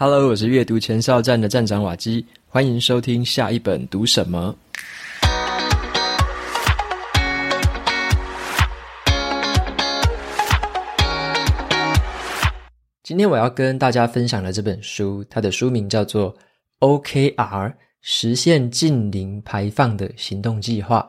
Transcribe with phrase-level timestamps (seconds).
[0.00, 4.54] Hello，我是阅读前哨站的站长瓦基，欢迎收听下一本读什么。
[13.02, 16.32] 今天我要跟大家分享的这本书，它的书名叫做
[17.02, 21.00] 《OKR 实现近零排放的行动计划》。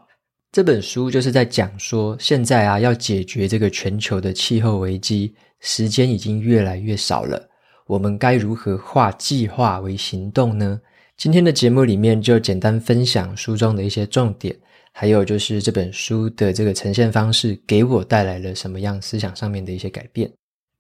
[0.52, 7.49] 这本书就是在讲说，现在啊，要解决这个全球的气候危机，时间已经越来越少了。
[7.90, 10.80] 我们该如何化计划为行动呢？
[11.18, 14.56] 今天的节目里面就简单分享书中的一些重点，
[14.92, 20.32] 还有就是这本书的这个呈现方式给我带来了什么样思想上面的一些改变。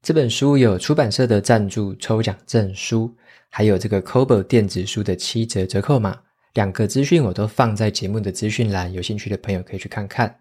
[0.04, 3.12] 这本书有出版社的赞助抽奖证书，
[3.50, 6.16] 还有这个 Kobo 电子书的七折折扣码，
[6.54, 10.34] 两个资讯我都放在节目的资讯栏，有兴趣的朋友可以去看看。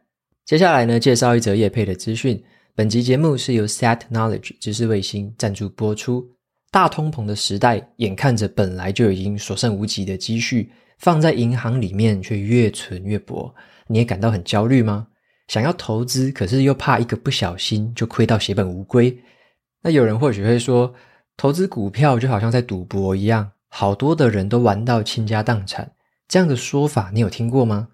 [0.44, 2.38] 接下来呢，介绍一则业配的资讯。
[2.74, 6.37] 本集节目是由 Set Knowledge 知识卫星赞助播出。
[6.70, 13.54] 大通膨的时代，眼看着本来就已经所剩无几的积蓄放在银行里面，却越存越薄，
[13.86, 15.08] 你也感到很焦虑吗？
[15.48, 19.18] 想要投资，可是又怕一个不小心就亏到血本无归。
[19.82, 20.92] 那有人或许会说，
[21.38, 25.90] 投资股票就好像在赌博一样，好多的人都玩到倾家荡产。
[26.26, 27.88] 这样的说法，你有听过吗？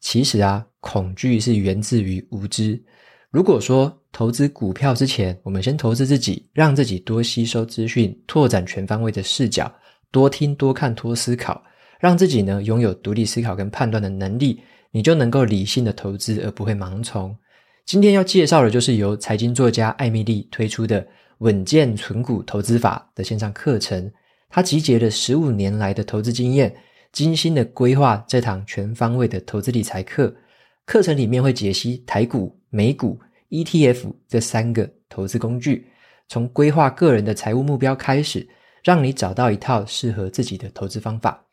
[0.00, 2.82] 其实啊，恐惧是源自于无知。
[3.30, 9.70] 如果说投资股票之前，我们先投资自己，让自己多吸收资讯，拓展全方位的视角，
[10.10, 11.62] 多听、多看、多思考，
[12.00, 14.58] 让自己呢拥有独立思考跟判断的能力，
[14.90, 17.36] 你就能够理性的投资，而不会盲从。
[17.84, 21.02] 今天要介绍的就是由财经作家艾米莉推出的
[21.40, 24.10] 《稳健存股投资法》的线上课程，
[24.48, 26.74] 它集结了十五年来的投资经验，
[27.12, 30.34] 精心的规划这堂全方位的投资理财课。
[30.86, 33.20] 课程里面会解析台股、美股。
[33.50, 35.86] ETF 这三个投资工具，
[36.28, 38.48] 从规划个人的财务目标开始，
[38.82, 41.44] 让你找到一套适合自己的投资方法。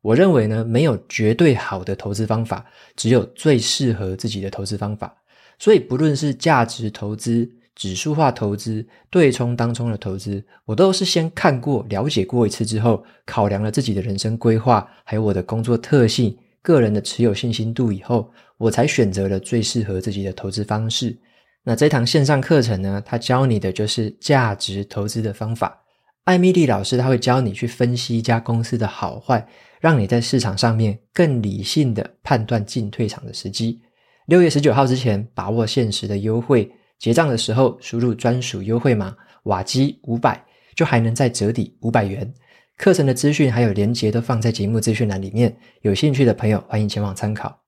[0.00, 5.16] 我认为呢，没有绝对好的投资方法，只有最适合自己的投资方法。
[5.58, 21.16] 所以，不论是价值投资、指数化投资、对冲当中的投资，我都是先看过、了解过一次之后，考量了自己的人生规划，还有我的工作特性、个人的持有信心度以后，我才选择了最适合自己的投资方式。
[21.64, 25.80] 那这堂线上课程呢，他教你的就是价值投资的方法。
[26.24, 29.46] 艾米莉老师他会教你去分析一家公司的好坏，
[29.80, 33.80] 让你在市场上面更理性的判断进退场的时机。
[34.26, 39.14] 六月十九号之前把握限时的优惠，结账的时候输入专属优惠码
[39.44, 40.44] 瓦基五百，
[40.76, 42.32] 就还能再折抵五百元。
[42.76, 47.60] 课程的资讯还有连结都放在节目资讯栏里面，有兴趣的朋友欢迎前往参考。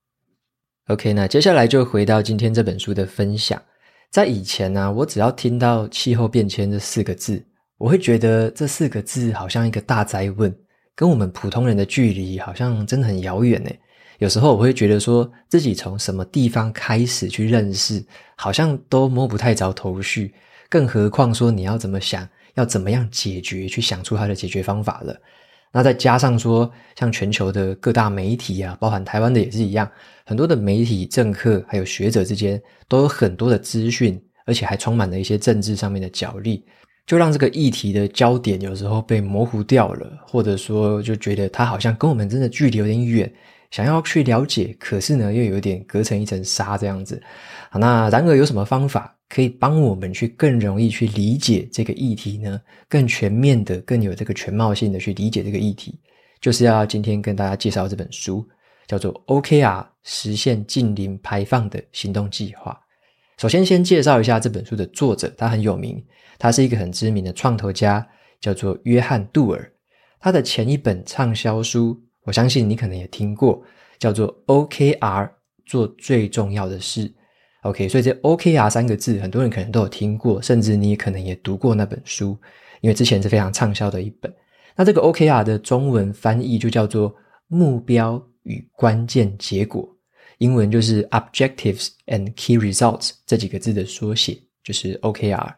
[0.87, 3.61] OK，那接下来就回到今天这本书的分享。
[4.15, 7.45] 在以前呢、我只要听到气候变迁这四个字，
[7.77, 10.55] 我会觉得这四个字好像一个大哉问，
[10.95, 13.77] 跟我们普通人的距离好像真的很遥远诶。
[14.19, 18.01] 有时候我会觉得说自己从什么地方开始去认识，
[18.37, 20.33] 好像都摸不太着头绪，
[20.69, 25.13] 更何况说你要怎么想，要怎么样解决，去想出它的解决方法了。
[25.75, 29.85] 那再加上说，像全球的各大媒体啊，包含台湾的也是一样，
[30.25, 36.63] 很多的媒体、政客还有学者之间都有很多的资讯，而且还充满了一些政治上面的角力，
[37.05, 43.29] 就让这个议题的焦点有时候被模糊掉了，或者说就觉得它好像跟我们真的距离有点远，
[43.69, 47.21] 想要去了解，可是呢又有点隔成一层纱这样子。
[47.69, 49.14] 好，那然而有什么方法？
[49.27, 52.61] 可以帮我们去更容易去理解这个议题呢？
[52.87, 55.99] 更全面的、更有这个全貌性的去理解这个议题，
[56.39, 58.47] 就是要今天跟大家介绍这本书，
[58.87, 62.71] 叫做《OKR 实现近零排放的行动计划》。
[63.41, 66.01] 首先，先介绍一下这本书的作者，他很有名，
[66.37, 68.07] 他是一个很知名的创投家，
[68.39, 69.71] 叫做约翰·杜尔。
[70.19, 73.61] 他的前一本畅销书，我相信你可能也听过，
[73.99, 74.33] 叫做
[74.69, 75.29] 《OKR
[75.65, 77.09] 做最重要的事》。
[77.65, 82.37] OK，所以这 OKR 三个字，很多人可能都有听过，甚至你可能也读过那本书，
[82.79, 84.31] 因为之前是非常畅销的一本。
[84.75, 87.11] 那这个 OKR 的中文翻译就叫做
[87.47, 89.89] 目标与关键结果，
[90.37, 95.51] 英文就是 Objectives and Key Results 这几个字的缩写，就是 OKR。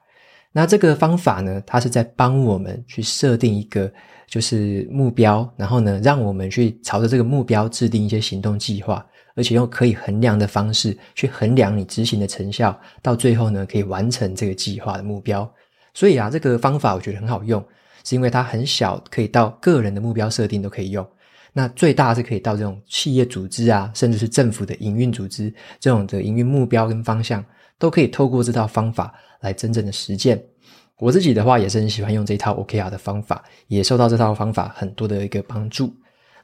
[0.53, 3.91] 那这个方法呢，它是在帮我们去设定一个
[4.27, 9.05] 就是目标，然后呢，让我们去朝着这个目标制定一些行动计划。
[9.37, 15.49] 而且用可以衡量的方式去衡量你执行的成效，到最后呢，可以完成这个计划的目标。
[15.93, 17.63] 所以啊，这个方法我觉得很好用，
[18.03, 21.07] 是因为它很小，可以到个人的目标设定都可以用。
[21.53, 27.43] 那最大是可以到这种企业组织啊，甚至是政府的营运组织，这种的营运目标跟方向，
[27.79, 30.43] 都可以透过这套方法来真正的实践。
[30.99, 35.93] 我自己的话也是很喜欢用这套 OKR 的方法，也受到这套方法很多的一个帮助。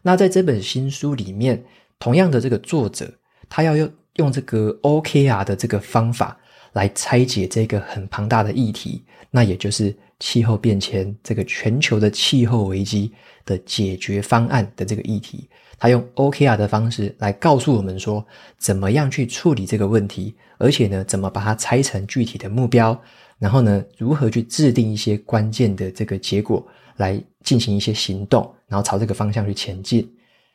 [0.02, 1.64] 那在这本新书里面，
[2.04, 3.10] 同样的这个作者，
[3.48, 6.38] 他要用用这个 OKR 的这个方法
[6.74, 13.10] 来拆解这个很庞大的议题，那也就是气候变迁这个全球的气候危机
[13.46, 15.48] 的解决方案的这个议题。
[15.80, 18.26] 他用 OKR 的方式来告诉我们说，
[18.58, 23.02] 怎么样去处理这个问题，而且呢，怎么把它拆成具体的目标。
[23.40, 26.68] 然后呢，如何去制定一些关键的这个结果，
[26.98, 30.06] 来进行一些行动，然后朝这个方向去前进。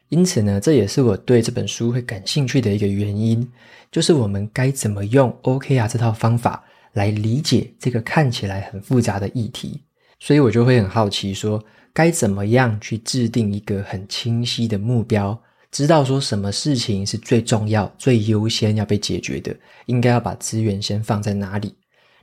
[0.08, 3.46] 因此呢，这也是我对这本书会感兴趣的一个原因，
[3.90, 6.64] 就是我们该怎么用 OKR 这套方法
[6.94, 9.82] 来理解这个看起来很复杂的议题。
[10.18, 11.62] 所以我就会很好奇说，
[11.92, 15.38] 该怎么样去制定一个很清晰的目标，
[15.70, 19.54] 知道说什么事情是最重要、最优先要被解决的，
[19.86, 21.74] 应该要把资源先放在哪里。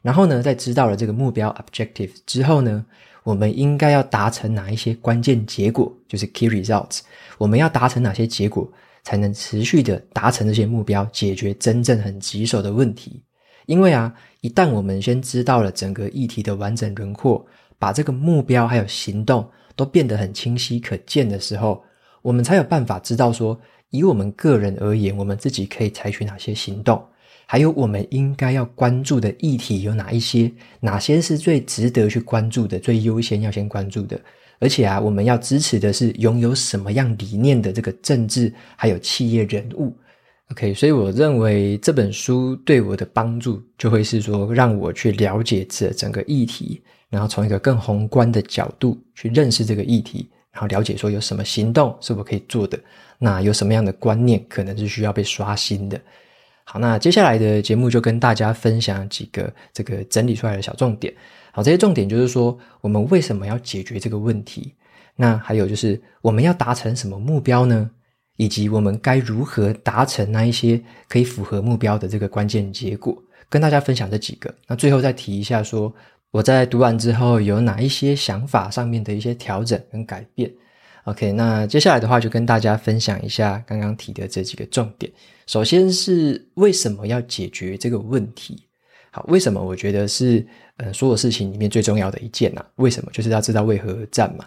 [0.01, 2.85] 然后呢，在知道了这个目标 objective 之后呢，
[3.25, 6.99] 我们应该要达成哪一些关键结果，就是 key results。
[7.39, 8.71] 我们要达成哪些结果，
[9.03, 13.23] 才能持续的达成这些目标，解决真正很棘手的问题？
[13.65, 17.43] 因为啊，一旦我们先知道了整个议题的完整轮廓，
[17.79, 21.83] 把这个目标还有行动都变得很清晰可见的时候，
[22.21, 27.03] 我们才有办法知道说，以我们个人而言，我们自己可以采取哪些行动。
[27.45, 30.51] 还有我们应该要关注的议题有哪一些？
[30.79, 34.19] 哪些是最值得去关注的、最优先要先关注的？
[34.59, 39.95] 而且啊，我们要支持的是拥有什么样理念的这个政治还有企业人物。
[40.51, 52.79] OK，所以我认为这本书对我的帮助就会是说，让我去了解这整个议题，然后从一个更宏观的角度去认识这个议题，然后了解说有什么行动是我可以做的，
[53.19, 55.99] 那有什么样的观念可能是需要被刷新的。
[56.67, 61.13] 好，那接下来的节目就跟大家分享几个这个整理出来的小重点。
[61.51, 64.73] 好，这些重点就是说，我们为什么要解决这个问题？
[65.15, 67.89] 那还有就是，我们要达成什么目标呢？
[68.37, 73.15] 以及我们该如何达成那一些可以符合目标的这个关键结果？
[73.47, 74.53] 跟大家分享这几个。
[74.67, 75.93] 那最后再提一下说，
[76.31, 80.51] 我在读完之后有哪一些想法上面的一些调整跟改变。
[81.05, 85.11] OK，那接下来的话就跟大家分享一下刚刚提的这几个重点。
[85.45, 88.63] 首先是为什么要解决这个问题？
[89.11, 90.45] 好，为什么我觉得是
[90.77, 92.65] 呃所有事情里面最重要的一件呢？
[92.77, 93.11] 为什么？
[93.13, 94.45] 就是要知道为何而战嘛。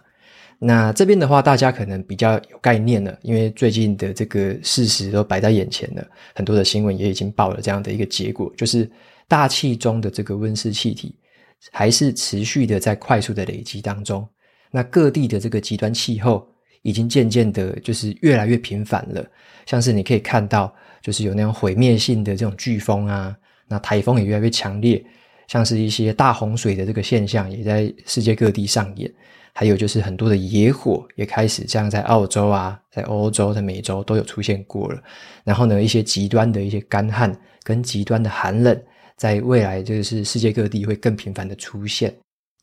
[0.58, 8.90] 那这边的话，大家可能比较有概念了，因为最近的这个事实都摆在眼前了，很多的新闻也已经报了这样的一个结果，就是
[9.28, 11.14] 大气中的这个温室气体
[11.70, 14.28] 还是持续的在快速的累积当中。
[14.70, 16.46] 那各地的这个极端气候
[16.82, 19.24] 已经渐渐的，就是越来越频繁了。
[19.66, 23.36] 像是你可以看到，就是有那种毁灭性的这种飓风啊，
[23.66, 25.04] 那台风也越来越强烈。
[25.46, 29.12] 像是一些大洪水的这个现象也在世界各地上演。
[29.54, 35.02] 还有就是很多的野火也开始，像在澳洲啊，在欧洲、在美洲都有出现过了。
[35.42, 38.80] 然后呢，一些极端的一些干旱跟极端的寒冷，
[39.16, 42.14] 在未来就是世界各地会更频繁的出现。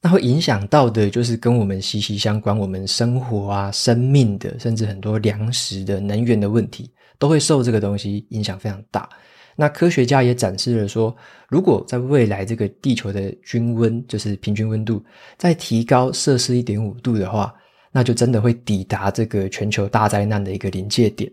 [0.05, 6.87] 那会影响到的，就是跟我们息息相关，我们生活啊、生命的，甚至很多粮食的、能源的问题，
[7.17, 9.09] 都会受这个东西影响非常大。
[9.55, 11.15] 那科学家也展示了说，
[11.49, 15.03] 如果在未来这个地球的均温，就是平均温度，
[15.39, 17.51] 再提高摄氏一点五度的话，
[17.91, 21.27] 那就真的会抵达这个全球大灾难的一个临界点。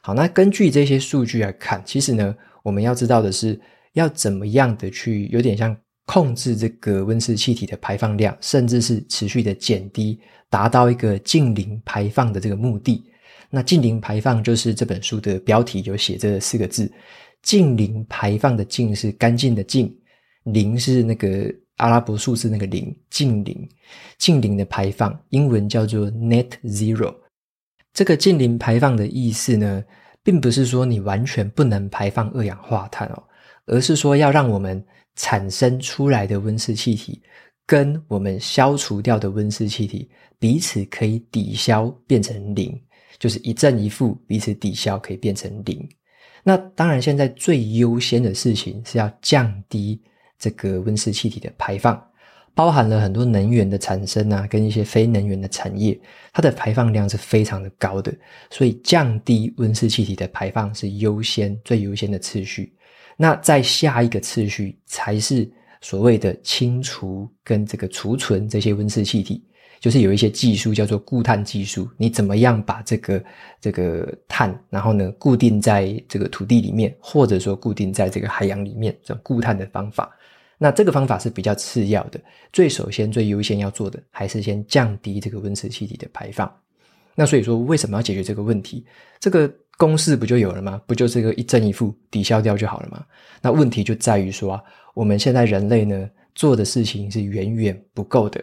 [0.00, 3.60] 好，那根据这些数据来看，其实呢，我们要知道的是，
[3.94, 5.76] 要怎么样的去，有点像。
[6.04, 10.18] 控制这个温室气体的排放量，甚至是持续的减低，
[10.50, 13.04] 达到一个净零排放的这个目的。
[13.48, 16.90] 那净零排放就是这本书的标题有写这四个字：
[17.42, 19.94] 净零排放的净是干净的净，
[20.44, 23.68] 零是那个阿拉伯数字那个零，净零，
[24.18, 27.14] 净零的排放，英文叫做 net zero。
[27.94, 29.84] 这个净零排放的意思呢，
[30.24, 33.22] 并不是说你完全不能排放二氧化碳哦，
[33.66, 34.84] 而是说要让我们。
[35.16, 37.22] 产生出来的温室气体
[37.66, 42.80] 跟我们消除掉的温室气体彼此可以抵消，变成零，
[43.18, 45.88] 就是一正一负，彼此抵消可以变成零。
[46.42, 50.02] 那当然，现在最优先的事情是要降低
[50.38, 52.04] 这个温室气体的排放，
[52.52, 55.96] 包含了很多能源的产生啊，跟一些非能源的产业，
[56.32, 58.12] 它的排放量是非常的高的，
[58.50, 62.74] 所以降低温室气体的排放是优先、最优先的次序。
[63.16, 65.50] 那再下一个次序才是
[65.80, 69.44] 所谓的清除跟这个储存这些温室气体，
[69.80, 73.24] 就是有一些技术叫做固碳技术，你怎么样把这个
[73.60, 80.10] 这个碳，然后呢固定在这个土地里面，或者说固定在这个海洋里面，这种固碳的方法。
[80.56, 82.20] 那这个方法是比较次要的，
[82.52, 86.48] 最首先、最优先要做的，还是先降低这个温室气体的排放。
[87.16, 88.86] 那所以说，为什么要解决这个问题？
[89.18, 90.80] 这个公式不就有了吗？
[90.86, 93.04] 不就这个一正一负抵消掉就好了吗？
[93.40, 94.62] 那问题就在于说啊，
[94.94, 98.42] 我们现在人类呢做的事情是远远不够的。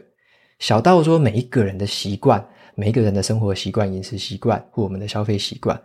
[0.59, 2.45] 小到说每一个人的习惯，
[2.75, 5.81] 每一个人的生活习惯、饮食习惯或我们的消费习惯，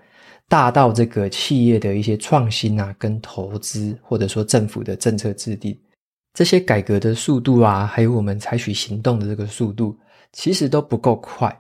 [0.49, 5.79] 大到这个企业的一些创新啊、跟投资，或者说政府的政策制定。
[6.33, 9.97] 这些改革的速度啊，还有我们采取行动的这个速度，
[10.33, 11.57] 其实都不够快，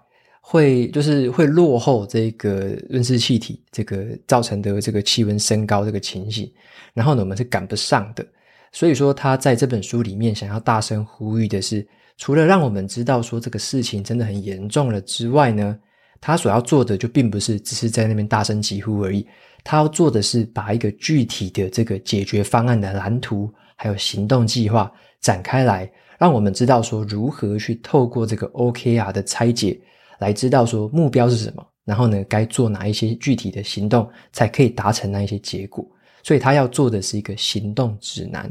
[0.46, 6.52] 会就是会落后这个温室气体这个造成的这个气温升高这个情形，
[6.92, 8.24] 然后呢，我们是赶不上的。
[8.70, 11.86] 所以说，他在这本书里面想要大声呼吁的是，
[12.18, 15.78] 除了让我们知道说这个事情真的很严重了之外呢，
[16.20, 19.26] 他所要做的就并不是只是在那边大声疾呼而已，
[19.64, 23.50] 他要做的是把一个具体的这个解决方案的蓝图。
[23.76, 29.78] 还有行动计划展开来，让我们知道说如何去透过这个 OKR 的拆解，
[30.18, 35.86] 来知道说目标是什么，然后呢，该做哪一些具体的行动，才可以达成那一些结果。
[36.22, 38.50] 所以他要做的是一个行动指南，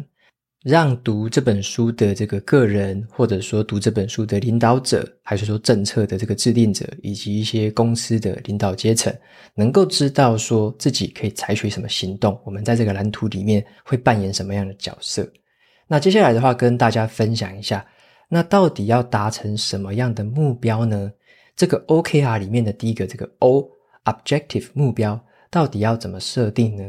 [0.63, 9.11] 让读这本书的这个个人，或者说读这本书的领导者，还是说政策的这个制定者，以及一些公司的领导阶层，
[9.55, 12.39] 能够知道说自己可以采取什么行动。
[12.45, 15.27] 我们在这个蓝图里面会扮演什么样的角色？
[15.87, 17.83] 那接下来的话，跟大家分享一下，
[18.29, 21.11] 那到底要达成什么样的目标呢？
[21.55, 25.19] 这个 OKR 里面的第一个这个 O，Objective 目标，
[25.49, 26.83] 到底要怎么设定呢？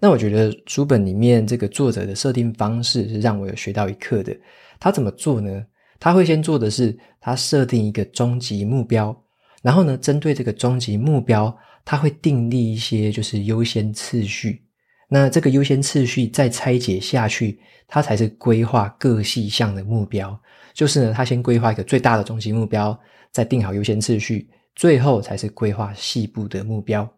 [0.00, 4.36] 那我觉得书本里面这个作者的设定方式是让我有学到一课的。
[4.78, 5.64] 他怎么做呢？
[5.98, 9.16] 他会先做的是，他设定一个终极目标，
[9.62, 11.52] 然后呢，针对这个终极目标，
[11.84, 14.62] 他会订立一些就是优先次序。
[15.08, 17.58] 那这个优先次序再拆解下去，
[17.88, 20.38] 他才是规划各细项的目标。
[20.72, 22.96] 就是呢，他先规划一个最大的终极目标，
[23.32, 27.08] 再定好优先次序，最后才是规划细部的目标。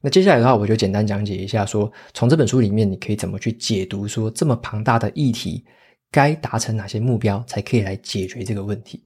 [0.00, 5.64] 那接下来的话，我就简单讲解一下说，从这本书里面，你可以怎么去解读说这么庞大的议题，
[6.10, 9.02] 该达成哪些目标，才可以来解决这个问题。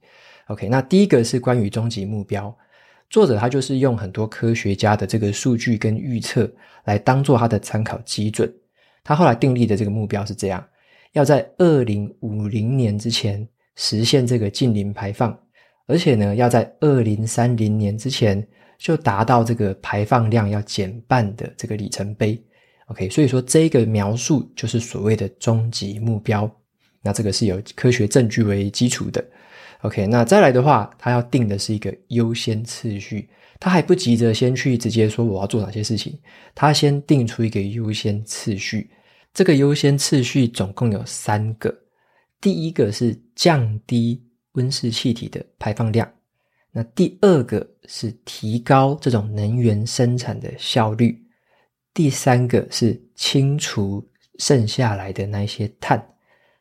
[0.47, 2.55] OK，那第一个是关于终极目标，
[3.09, 6.51] 作者他就是用很多科学家的这个数据跟预测
[6.83, 8.53] 来当做他的参考基准。
[9.03, 10.63] 他后来订立的这个目标是这样：
[11.13, 15.35] 要在二零五零年之前实现这个近零排放，
[15.91, 18.47] 而且呢，要在二零三零年之前。
[18.81, 22.43] 就达到这个排放量要减半的这个里程碑
[22.87, 26.51] ，OK，所以说这个描述就是所谓的终极目标。
[27.03, 29.23] 那这个是有科学证据为基础的
[29.81, 30.07] ，OK。
[30.07, 33.29] 那再来的话，他要定的是一个优先次序，
[33.59, 36.17] 他还不急着先去直接说我要做哪些事情，
[36.55, 38.89] 他先定出一个优先次序。
[39.31, 41.71] 这个优先次序总共有三个，
[42.41, 44.19] 第一个是降低
[44.53, 46.09] 温室气体的排放量。
[46.71, 51.21] 那第二个是提高这种能源生产的效率，
[51.93, 54.07] 第三个是清除
[54.39, 56.01] 剩下来的那些碳。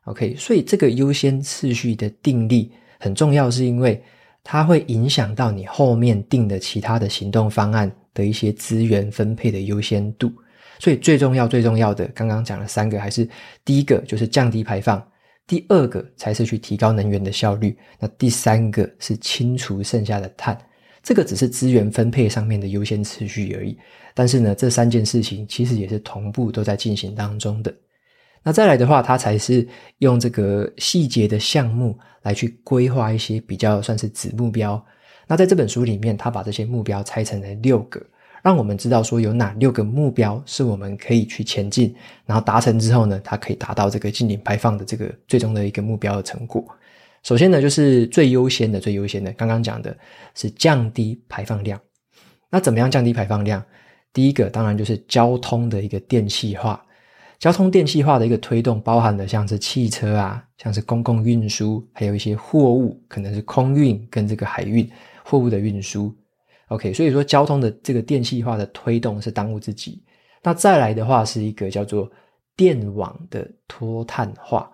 [0.05, 4.03] OK，所以这个优先次序的定立很重要，是因为
[4.43, 10.33] 它会影响到你后面定的其他的行动方案的一些资源分配的优先度。
[10.81, 13.29] 所以最重要、最重要的，刚刚讲了三个，还是
[13.65, 15.07] 第一个就是降低排放。
[15.51, 20.57] 第二个才是去提高能源的效率，那第三个是清除剩下的碳，
[21.03, 23.77] 这个只是资源分配上面的优先次序而已。
[24.15, 27.75] 但是呢，这三件事情其实也是同步都在进行当中的。
[28.45, 29.67] 那再来的话，它才是
[29.99, 34.81] 用这个细节的项目来去规划一些比较算是子目标。
[35.27, 38.01] 那在这本书里面，他把这些目标拆成了六个。
[38.43, 41.95] 让我们知道说有哪六个目标是我们可以去前进，
[42.25, 46.65] 然后达成之后呢，它可以达到这个净零排放的这个最终的一个目标的成果。
[47.23, 49.95] 首先呢，就是最优先的、最优先的，刚刚讲的
[50.35, 51.79] 是降低排放量。
[52.51, 53.63] 那怎么样降低排放量？
[54.13, 56.83] 第一个当然就是交通的一个电气化。
[57.39, 64.87] 交通电气化的一个推动，包含了像是汽车啊，像是公共运输，还有一些货物，可能是空运跟这个海运
[65.25, 66.15] 货物的运输。
[66.71, 70.01] OK，所以说交通的这个电气化的推动是当务之急。
[70.41, 72.09] 那再来的话是一个叫做
[72.57, 74.71] 电网的脱碳化，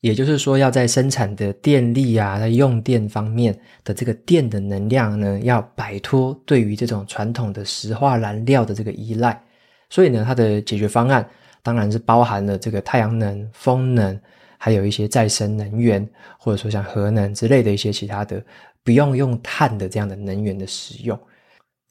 [0.00, 9.40] 也就是说要在生产的电力啊，在用电方面的这个电的能量呢，要摆脱对于这种传统的石化燃料的这个依赖。
[9.88, 11.24] 所以呢，它的解决方案
[11.62, 14.20] 当然是包含了这个太阳能、风能，
[14.58, 16.06] 还有一些再生能源，
[16.38, 18.44] 或者说像核能之类的一些其他的。
[18.82, 21.18] 不用用碳的这样的能源的使用，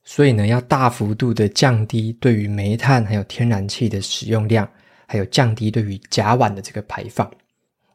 [0.04, 4.70] 所以呢，要大幅度的降低对于煤炭还有天然气的使用量，
[5.08, 7.30] 还有降低对于甲烷的这个排放。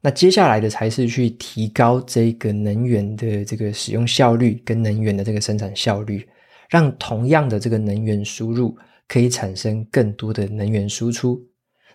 [0.01, 6.29] 那接下来的才是去提高这个能源的这个使用效率跟能源的这个生产效率，
[6.69, 8.77] 让同样的这个能源输入
[9.09, 11.43] 可以产生更多的能源输出。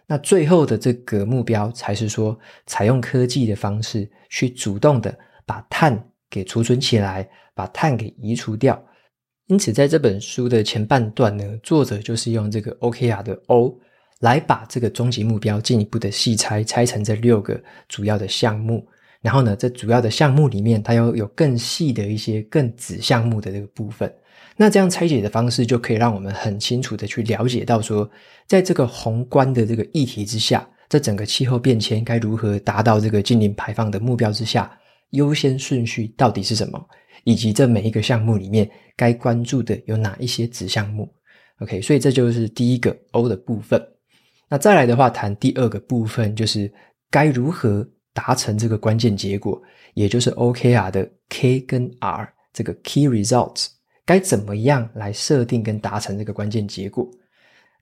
[0.08, 5.15] 那最后的这个目标才是说，采用科技的方式去主动的
[5.46, 8.81] 把碳给储存起来，把碳给移除掉。
[9.48, 13.75] 因此，在这本书的前半段呢，作者就是用这个 OKR 的 O
[14.19, 18.88] 来把这个终极目标进一步的细拆，拆成这六个主要的项目。
[19.21, 24.13] 然后呢，这主要的项目里面，它又有更细的一些更子项目的这个部分。
[24.55, 28.09] 那这样拆解的方式，就可以让我们很清楚的去了解到说，
[28.45, 34.71] 在这个宏观的这个议题之下，这整个气候变迁该如何达到这个净零排放的目标之下，
[35.12, 36.84] 优先顺序到底是什么，
[37.24, 41.12] 以及这每一个项目里面该关注的有哪一些子项目。
[41.60, 43.82] OK，所以这就是第一个 O 的部分。
[44.48, 46.72] 那再来的话，谈第二个部分，就是
[47.12, 49.62] 该如何达成这个关键结果，
[49.94, 53.68] 也就是 OKR 的 K 跟 R 这个 Key Results。
[54.06, 57.08] 该怎么样来设定跟达成这个关键结果？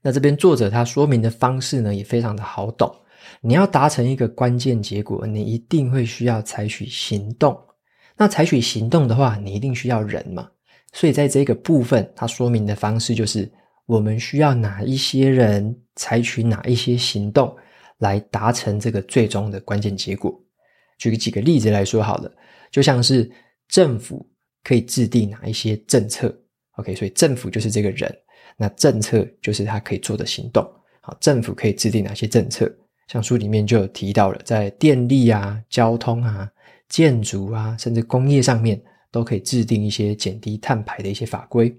[0.02, 2.94] 那这边作者他说明的方式呢，也非常的好懂。
[3.40, 7.58] 你要达成一个关键结果，你一定会需要采取行动。
[8.16, 10.48] 那采取行动的话，你一定需要人嘛。
[10.92, 13.50] 所以在这个部分，它说明的方式就是，
[13.86, 17.54] 我们需要哪一些人采取哪一些行动，
[17.98, 20.34] 来达成这个最终的关键结果。
[20.98, 22.32] 举个几个例子来说好了，
[22.70, 23.30] 就像是
[23.68, 24.26] 政府。
[24.64, 26.36] 可以制定哪一些政策
[26.72, 28.14] ？OK，所以政府就是这个人，
[28.54, 30.62] 那政策就是他可以做的行动。
[31.00, 32.70] 好，政府可以制定哪些政策？
[33.08, 36.48] 像书里面就有提到了，在电力啊、交通啊、
[36.88, 41.76] 建筑啊，甚至工业上面，都可以制定一些减低碳排的一些法规。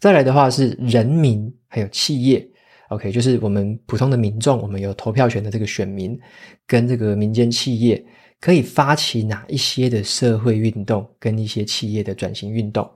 [0.00, 2.44] 再来的话是人民还有企业
[2.88, 6.18] ，OK，就是我们普通的民众，我们有投票权的这个选民，
[6.66, 8.04] 跟这个民间企业。
[8.38, 12.88] 可以发起哪一些的社会运动跟一些企业的转型运动，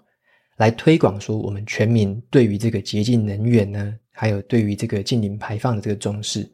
[0.59, 6.47] 来推广说我们全民对于这个洁净能源呢，还有对于这个净零排放的这个重视。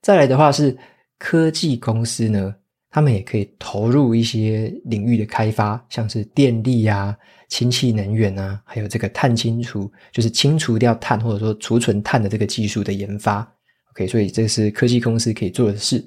[0.00, 0.76] 再来的话是
[1.18, 2.54] 科技公司呢，
[2.90, 7.16] 他们也可以投入一些领域的开发，像是电力啊、
[7.48, 13.46] 氢气能源啊，还有这个碳清除，就是清除掉碳或者说储存碳的这个技术的研发。
[13.92, 16.04] OK，所以这是科技公司可以做的事。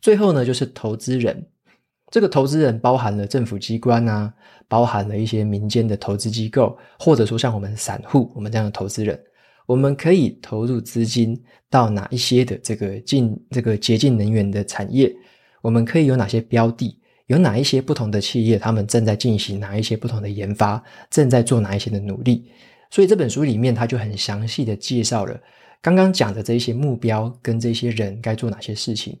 [0.00, 1.46] 最后呢，就是投资人。
[2.10, 4.34] 这个投资人包含了政府机关啊，
[4.66, 9.16] 包含了一些民间的投资机构，或者说像我们散户，我们这样的投资人，
[9.70, 15.14] 我们可以投入资金到哪一些的这个进这个洁净能源的产业？
[15.62, 16.98] 我们可以有哪些标的？
[17.28, 22.50] 有哪一些不同的企业，他们正在进行哪一些不同的研发，正在做哪一些的努力？
[22.90, 25.40] 所以这本书里面，他就很详细的介绍了
[25.80, 29.16] 刚刚讲的这一些目标跟这些人该做哪些事情。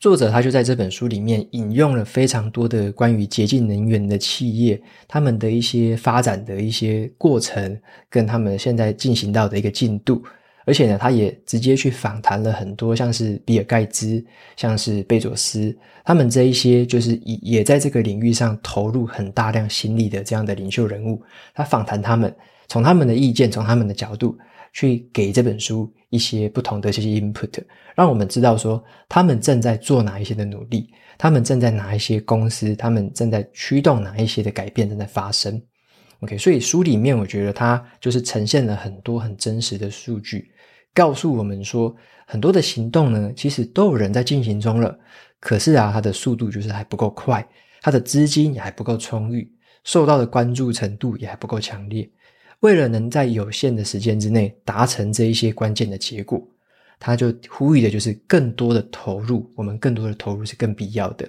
[0.00, 10.22] 作者他就在这本书里面引用了非常多的关于洁净能源的企业，他们的一些发展的一些过程，跟他们现在进行到的一个进度，
[10.64, 14.24] 而且呢，他也直接去访谈了很多像是比尔盖茨、
[14.56, 22.34] 像是贝佐斯，他们这一些就是也也在这个领域上投入很大量心力的这样的领袖人物，他访谈他们，
[22.68, 24.34] 从他们的意见，从他们的角度。
[24.72, 27.62] 去给这本书一些不同的这些 input，
[27.94, 35.60] 让我们知道说他们正在做哪一些的努力，他们正在哪一些公司，他们正在驱动哪一些的改变正在发生。
[36.20, 40.50] OK，所以书里面我觉得它就是呈现了很多很真实的数据，
[40.94, 41.94] 告诉我们说
[42.26, 44.96] 很多的行动呢，其实都有人在进行中了，
[45.40, 47.46] 可是啊，它的速度就是还不够快，
[47.80, 49.50] 它的资金也还不够充裕，
[49.84, 52.08] 受到的关注程度也还不够强烈。
[52.60, 56.42] 为了能在有限的时间之内达成这一些关键的结果，
[56.98, 61.28] 他就呼吁的就是更多的投入，我们更多的投入是更必要的。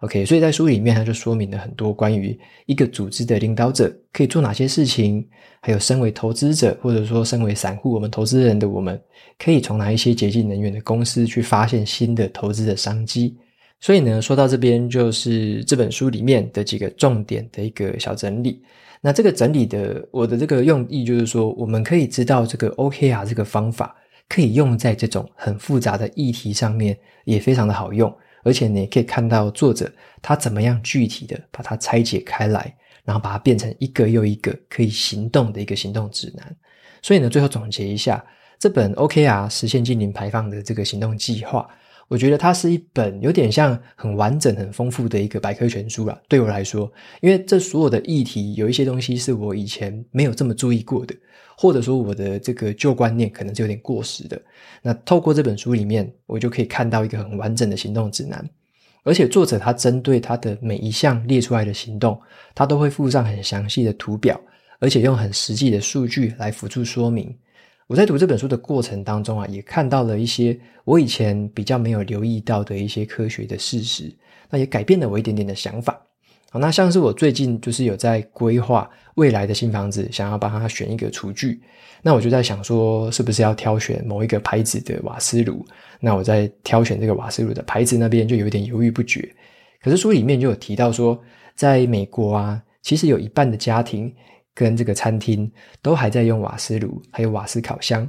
[0.00, 5.22] OK，所以在书里面他就说明了很多关于一个组织的领导者可以做哪些事情，
[5.60, 8.98] 还有身为投资者或者说身为散户，我们投资人的我们
[9.38, 13.36] 可以从哪一些洁净能源的公司去发现新的投资的商机。
[13.78, 18.62] 所以呢，说到这边就是这本书里面的几个重点的一个小整理。
[19.02, 23.96] 那这个整理的，我的这个用意就是说，我们可以知道这个 OKR 这个方法
[24.28, 28.14] 可以用在这种很复杂的议题上面，也非常的好用。
[28.42, 36.56] 而且你可以看到作者他怎么样具体的把它拆解开来，然后把它变成一个又一个可以行动的一个行动指南。
[37.00, 38.22] 所以呢，最后总结一下，
[38.58, 41.66] 这本 OKR 实现净零排放的这个行动计划。
[42.10, 46.20] 我觉得它是一本有点像很完整、很丰富的一个百科全书啦。
[46.28, 51.14] 对我来说，因为这所有的议题有一些东西是我以前没有这么注意过的，
[51.56, 54.42] 或者说我的这个旧观念可能是有点过时的。
[54.82, 58.44] 那透过这本书里面，我就可以看到一个很完整的行动指南。
[59.04, 62.20] 而且作者他针对他的每一项列出来的行动，
[62.56, 64.38] 他都会附上很详细的图表，
[64.80, 67.32] 而且用很实际的数据来辅助说明。
[67.90, 74.14] 我在读这本书的过程当中啊，也看到了一些我以前比较没有留意到的一些科学的事实，
[74.48, 76.00] 那也改变了我一点点的想法。
[76.52, 81.60] 好，那像是我最近就是有在规划未来的新房子，想要帮它选一个厨具，
[82.00, 85.66] 那我就在想说，是不是要挑选某一个牌子的瓦斯炉？
[85.98, 89.28] 那我在挑选这个瓦斯炉的牌子那边就有点犹豫不决。
[89.82, 91.20] 可是书里面就有提到说，
[91.56, 94.14] 在美国啊，其实有一半的家庭
[94.54, 98.08] 跟这个餐厅都还在用瓦斯炉，还有瓦斯烤箱。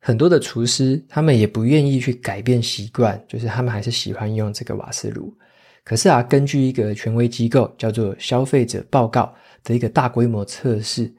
[0.00, 5.36] 很多的厨师他们也不愿意去改变习惯，就是他们还是喜欢用这个瓦斯炉。
[5.84, 11.12] 可是啊，根据一个权威机构叫做消费者报告的一个大规模测试，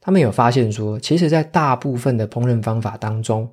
[0.00, 3.48] 他们有发现说，其实，在大部分的烹饪方法当中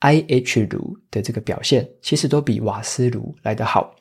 [0.00, 3.94] ，IH 炉的这个表现其实都比瓦斯炉来得好。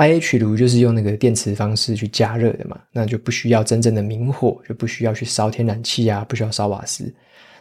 [0.00, 7.14] IH 炉就是用那个电磁方式去加热的嘛，那就不需要真正的明火，就不需要去烧天然气啊，不需要烧瓦斯。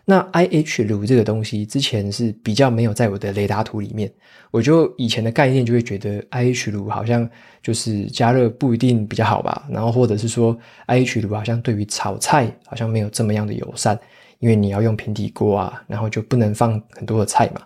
[0.06, 4.10] 那 IH 炉这个东西之前是比较没有在我的雷达图里面，
[4.52, 7.30] 我就以前的概念就会觉得 IH 炉好像
[7.62, 14.00] 就是加热不一定比较好吧，然后或者是说 IH 炉好像对于炒菜好像没有这么样的友善，
[14.40, 17.62] 因为你要用平底锅啊，然后就不能放很多的菜嘛，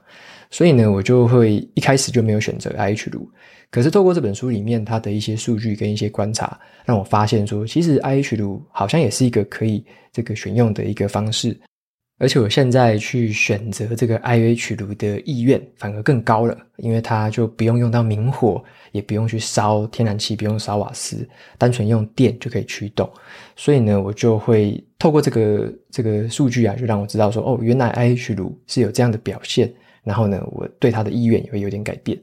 [0.50, 3.30] 所以呢，我就会一开始就没有选择 IH 炉。
[3.74, 11.60] 可是透过这本书里面它的一些数据跟一些观察，让我发现说，其实 IH 炉好像也是一个可以这个选用的一个方式。
[12.20, 23.12] 而且我现在去选择这个 IH 炉的意愿反而更高了，因为它就不用用到明火，也不用去烧天然气，不用烧瓦斯，单纯用电就可以驱动。
[23.56, 29.74] 所以呢，我就会透过这个这个数据啊，就让我知道说，哦，原来 IH 炉是有这样的表现。
[30.04, 32.16] 然后呢，我对它的意愿也会有点改变。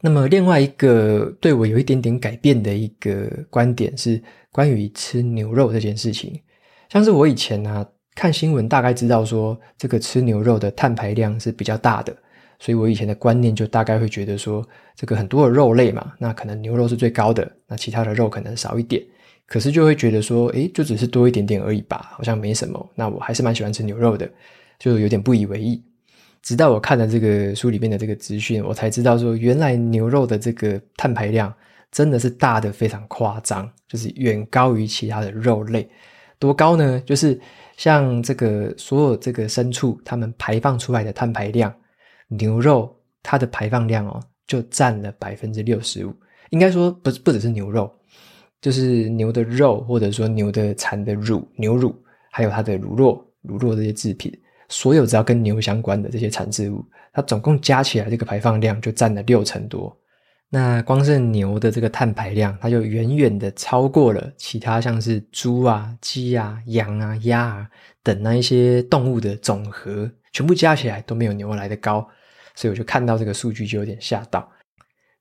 [0.00, 6.40] 那么另外一个对我有一点点改变的一个观点是关于吃牛肉这件事情，
[6.88, 7.86] 像是我以前、啊。
[8.16, 12.14] 看新闻大概知道说，这个吃牛肉的碳排量是比较大的，
[12.58, 19.02] 所以我以前的观念就大概会觉得说，这个很多的肉类嘛，那可能牛肉是最高的，那其他的肉可能少一点，
[19.46, 22.90] 可是就会觉得说，诶，就只是多一点点而已吧，好像没什么。
[22.94, 24.28] 那我还是蛮喜欢吃牛肉的，
[24.78, 25.82] 就有点不以为意。
[26.42, 31.52] 直到我看了这个书里面的这个资讯，我才知道说，原来牛肉的这个碳排量
[31.90, 35.88] 真的是大的非常夸张，就是远高于其他的肉类。
[36.38, 37.00] 多高呢？
[37.06, 37.40] 就是。
[37.76, 41.74] 像这个所有这个牲畜，它们排放出来的碳排量，
[42.28, 46.12] 牛肉它的排放量哦，就占了百分之六十五。
[46.50, 47.90] 应该说不不只是牛肉，
[48.60, 51.94] 就是牛的肉，或者说牛的产的乳、牛乳，
[52.30, 54.30] 还有它的乳酪、乳酪这些制品，
[54.70, 59.94] 所有只要跟牛相关的这些产制物，它总共加起来这个排放量就占了六成多。
[60.48, 67.68] 那光是牛的这个碳排量，它就远远的超过了其他像是猪啊、鸡啊、羊啊、鸭啊
[68.02, 72.08] 等那一些动物的总和，全部加起来都没有牛来的高，
[72.54, 74.50] 所以我就看到这个数据就有点吓到。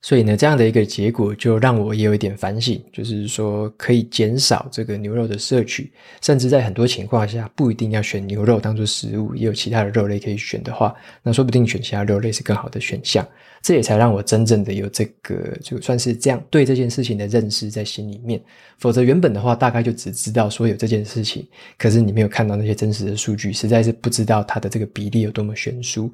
[0.01, 13.27] 所以呢，这样的一个结果就让我也有一点反省，就是说可以减少这个牛肉的摄取，甚至在很多情况下不一定要选牛肉当做食物，也有其他的肉类可以选的话，那说不定选其他肉类是更好的选项。
[13.61, 18.41] 这也才让我真正的有这个就算是这样对这件事情的认识在心里面，
[18.77, 21.45] 否则原本的话大概就只知道说有这件事情，
[21.77, 26.09] 可是你没有看到那些真实的数据，实在是不知道它的这个比例有多么悬殊。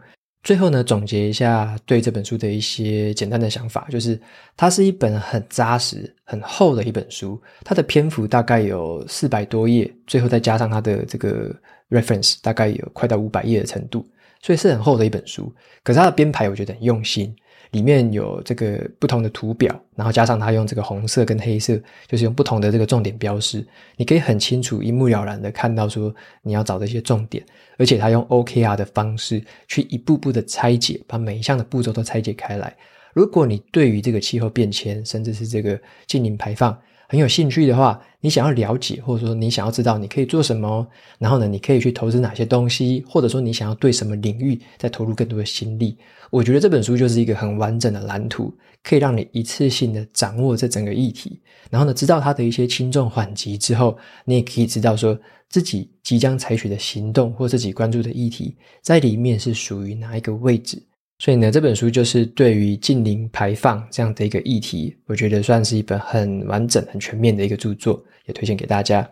[0.45, 4.17] 最后呢，总结一下对这本书的一些简单的想法，就是
[4.55, 11.51] 它是一本很扎实、很厚的一本书，它的篇幅大概有四百多页，最后再加上它的这个
[11.89, 14.07] reference，大概有快到五百页的程度，
[14.39, 15.51] 所以是很厚的一本书。
[15.83, 17.35] 可是它的编排我觉得很用心。
[17.71, 21.75] 里面有这个不同的图表，然后加上它用这个红色跟黑色，
[22.07, 23.65] 就是用不同的这个重点标示，
[23.97, 27.43] 你可以很清楚、一目了然的看到说你要找的一些重点，
[27.77, 32.75] 而且他用 OKR 的方式去一步步的拆解，把每一项的步骤都拆解开来。
[33.13, 40.87] 如果你对于这个气候变迁，甚至是这个近零排放，很有兴趣的话，你想要了解，或者说你想要知道你可以做什么，
[41.19, 45.97] 然后呢，你可以去投资哪些东西，或者说你想要对什么领域再投入更多的心力，
[46.31, 51.39] 我觉得这本书就是一个很完整的蓝图，可以让你一次性的掌握这整个议题，
[51.69, 60.81] 然后呢，知道它的一些轻重缓急之后，你也可以知道说自己即将采取的行动或自己关注的议题，在里面是属于哪一个位置。
[61.17, 69.09] 所以呢，这本书就是对于近零排放这样的一个议题，我觉得算是一本很完整、很全面的一个著作，也推荐给大家。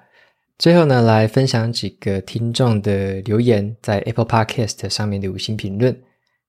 [0.60, 5.98] 最后呢，来分享几个听众的留言，在 Apple Podcast 上面的五星评论。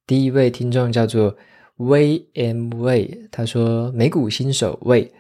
[0.06, 1.34] 第一位听众叫做
[1.78, 5.10] Wei M Way，他说美股新手 Way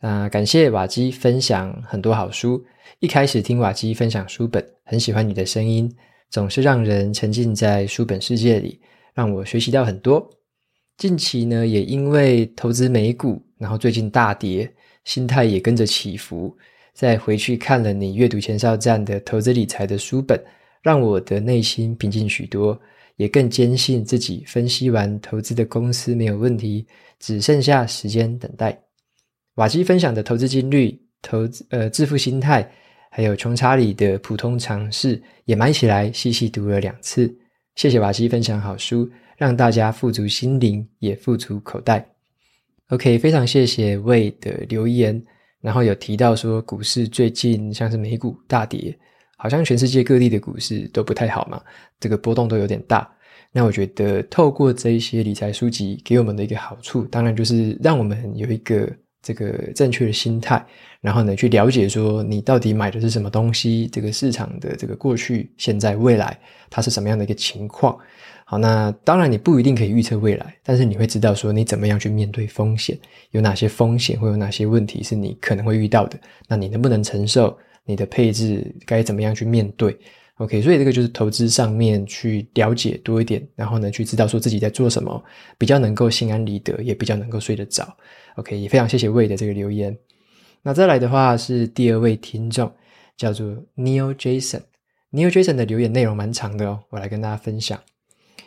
[0.00, 2.64] 啊、感谢瓦基分享很多好书。
[3.00, 5.94] 一开始听瓦基分享书本，很喜欢你的声音，
[6.30, 8.80] 总是让人沉浸在书本世界里，
[9.16, 10.30] 让我学习到很多。
[10.98, 14.70] 近期呢，也因为投资美股，然后最近大跌，
[15.04, 16.54] 心态也跟着起伏。
[16.92, 20.38] 再回去看了你阅读前哨站的投资理财的书本，
[20.82, 22.78] 让我的内心平静许多，
[23.16, 26.86] 也更坚信自己分析完投资的公司没有问题，
[27.18, 28.78] 只剩下时间等待。
[29.54, 32.70] 瓦基分享的投资金律、投资呃致富心态，
[33.10, 37.34] 还有穷查理的普通常识，也买起来细细读了两次。
[37.76, 39.08] 谢谢瓦西分享好书。
[39.36, 42.08] 让大家富足心灵，也富足口袋。
[42.88, 45.22] OK，非常谢谢魏的留言，
[45.60, 48.98] 然后有提到说股市最近像是美股大跌，
[49.36, 51.62] 好像全世界各地的股市都不太好嘛，
[52.00, 53.06] 这个波动都有点大。
[53.52, 58.90] 那我觉得透过这一些理财书籍给我们的一个好处，当然就是让我们有一个
[59.26, 60.64] 这个正确的心态，
[61.00, 66.38] 然后呢去了解说你到底买的是什么东西，这个市场的这个过去、现在、未来
[66.70, 67.98] 它是什么样的一个情况。
[68.44, 72.96] 好，那当然你不一定可以预测未来，但是你会知道说你怎么样去面对风险，
[73.32, 77.58] 有哪些风险，会有哪些问题是你可能会遇到的，那你能不能承受？
[77.88, 79.96] 你的配置该怎么样去面对
[80.36, 85.22] ？OK，所以这个就是投资上面去了解多一点，然后呢去知道说自己在做什么，
[85.56, 87.86] 比较能够心安理得，也比较能够睡得着。
[88.36, 89.96] OK，也非常谢谢魏的这个留言。
[90.62, 92.70] 那再来的话是第二位听众，
[93.16, 93.46] 叫做
[93.76, 94.60] Neil Jason。
[95.10, 97.80] Neil Jason 的留言内容蛮长的哦，我来跟大家分享。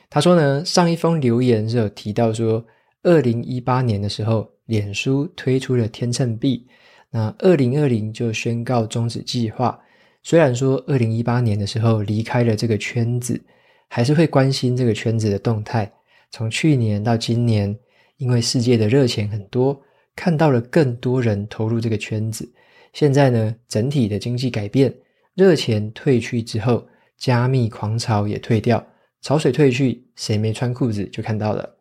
[0.10, 2.63] 他说呢，上一封留言是有提到说，
[3.02, 6.67] 二零一八年的时候，脸书推出了天秤币，
[7.10, 9.80] 那二零二零就宣告终止计划。
[10.21, 13.41] 虽然说二零一八年的时候离开了这个圈子，
[13.88, 15.91] 还是会关心这个圈子的动态。
[16.32, 17.75] 从去年到今年，
[18.17, 19.82] 因为世界的热钱很多，
[20.15, 22.47] 看到了更多人投入这个圈子。
[22.93, 24.93] 现在呢，整体的经济改变，
[25.36, 28.86] 热钱退去之后，加密狂潮也退掉。
[29.21, 31.77] 潮水退去，谁没穿裤子就看到了。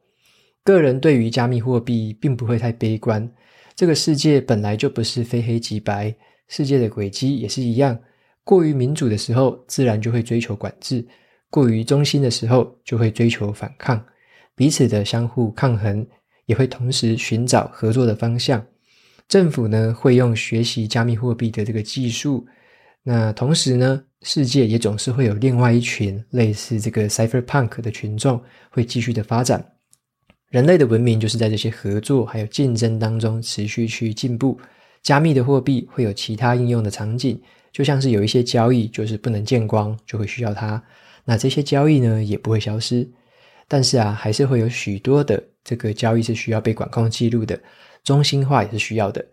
[0.64, 3.30] 个人对于加密货币并不会太悲观。
[3.74, 6.14] 这个世界本来就不是非黑即白，
[6.48, 7.98] 世界的轨迹也是一样。
[8.48, 11.04] 过于民主的时候，自然就会追求管制；
[11.50, 14.02] 过于中心的时候，就会追求反抗。
[14.56, 16.06] 彼此的相互抗衡，
[16.46, 18.64] 也会同时寻找合作的方向。
[19.28, 22.46] 政府呢，会用学习加密货币的这个技术。
[23.02, 29.62] 那同时呢，世界也总是会有另外一群类似这个 Cypherpunk 的群众会继续的发展。
[30.48, 34.58] 人类的文明就是在这些合作还有竞争当中持续去进步。
[35.02, 37.38] 加密的货币会有其他应用的场景，
[37.78, 40.82] 就像是有一些交易就是不能见光，就会需要它。
[41.24, 43.08] 那这些交易呢，也不会消失。
[43.68, 47.56] 但是啊，还是会有许多的这个交易是需要被管控记录的，
[48.02, 49.24] 中心化也是需要的。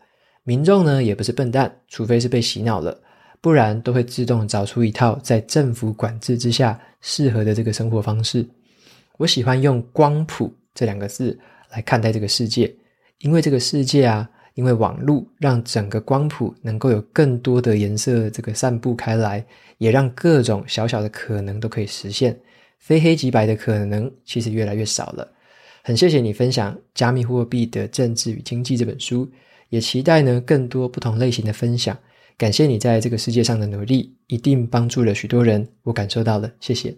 [0.44, 2.96] 民众呢，也不是笨蛋，除非是被洗脑了。
[3.42, 8.48] 不然都会自动找出一套在政府管制之下适合的这个生活方式。
[9.18, 11.36] 我喜欢用“光谱”这两个字
[11.72, 12.72] 来看待这个世界，
[13.22, 19.46] 因为这个世界啊，因为网络让整个光谱能够有更多的颜色这个散布开来，
[19.78, 22.38] 也让各种小小的可能都可以实现，
[22.80, 25.30] 非黑即白的可能其实越来越少了。
[25.84, 29.30] 很谢谢你分享《加密货币的政治与经济》这本书，
[29.70, 31.96] 也期待呢更多不同类型的分享。
[32.38, 36.96] 感谢你在这个世界上的努力，一定帮助了许多人，我感受到了，谢谢。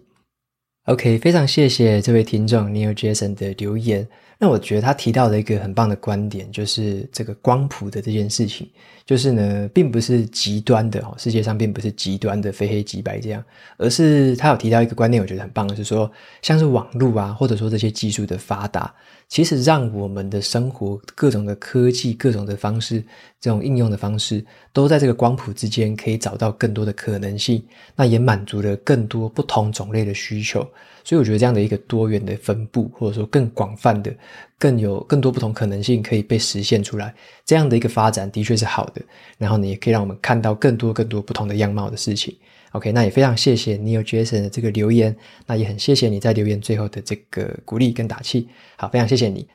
[0.84, 4.08] OK，非常谢谢这位听众 Neil Jason 的留言。
[4.40, 8.70] 那我觉得他提到的一个很棒的观点，就是这个光谱的这件事情，
[9.04, 13.44] 就是呢，并不是极端的哦，世界上并不是极端的非黑即白这样，
[13.78, 16.08] 而是他有提到一个观念，我觉得很棒是说，
[16.40, 18.94] 像是网络啊，或者说这些技术的发达，
[19.28, 23.02] 其实让我们的生活各种的科技、各种的方式，
[23.40, 27.60] 这种应用的方式，都在这个光谱之间可以找到更多的可能性，
[27.96, 30.64] 那也满足了更多不同种类的需求。
[31.08, 34.14] 所以我觉得这样的一个多元的分布，或者说更广泛的、
[34.58, 37.14] 更有更多不同可能性可以被实现出来，
[37.46, 39.00] 这样的一个发展的确是好的。
[39.38, 42.36] 然后呢，也可以让我们看到更多更多不同的样貌的事情。
[42.72, 45.16] OK，那也非常谢谢 Neil Jason 的这个留言，
[45.46, 48.46] 那也很谢谢你在留言最后的这个鼓励跟打气。
[48.76, 49.48] 好，非常谢谢你。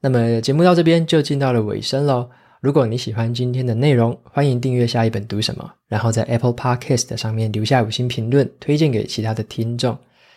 [0.00, 2.28] 那么节目到这边就进到了尾声喽。
[2.60, 9.96] 如果你喜欢今天的内容，欢迎订阅下一本读什么，然后在 Apple Podcast 上面留下五星评论，推荐给其他的听众。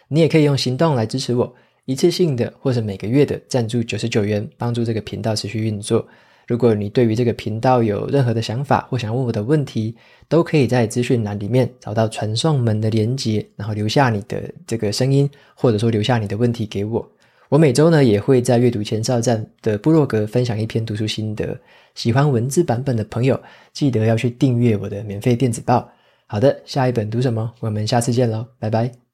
[0.09, 6.05] 你也可以用行动来支持我，一次性的或者每个月的赞助九十九元，帮助这个频道持续运作。
[6.47, 9.95] 如果你对于这个频道有任何的想法或想问我的问题，
[10.27, 17.07] 都可以在资讯栏里面找到传送门的连接，然后留下你的这个声音，或者说留下你的问题给我。
[17.49, 21.55] 我每周呢也会在阅读前哨站的部落格分享一篇读书心得，
[21.93, 23.39] 喜欢文字版本的朋友
[23.71, 25.87] 记得要去订阅我的免费电子报。
[26.25, 27.51] 好的，下一本读什么？
[27.59, 29.08] 我们下次见喽，拜拜。